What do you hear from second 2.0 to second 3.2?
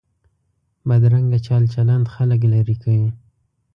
خلک لرې کوي